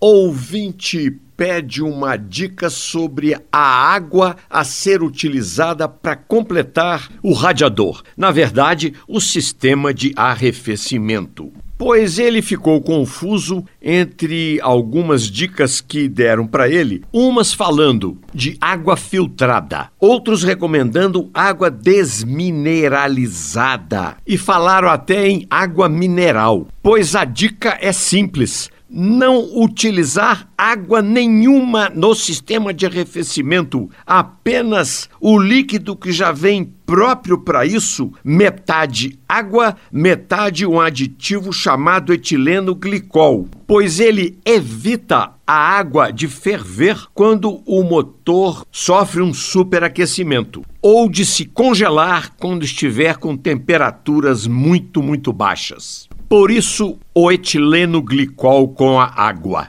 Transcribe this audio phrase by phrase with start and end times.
[0.00, 8.30] Ouvinte pede uma dica sobre a água a ser utilizada para completar o radiador, na
[8.30, 11.52] verdade, o sistema de arrefecimento.
[11.76, 18.96] Pois ele ficou confuso entre algumas dicas que deram para ele, umas falando de água
[18.96, 26.68] filtrada, outros recomendando água desmineralizada e falaram até em água mineral.
[26.80, 35.38] Pois a dica é simples não utilizar água nenhuma no sistema de arrefecimento, apenas o
[35.38, 43.46] líquido que já vem próprio para isso, metade água, metade um aditivo chamado etileno glicol,
[43.66, 51.26] pois ele evita a água de ferver quando o motor sofre um superaquecimento ou de
[51.26, 56.08] se congelar quando estiver com temperaturas muito, muito baixas.
[56.28, 59.66] Por isso, o etileno glicol com a água.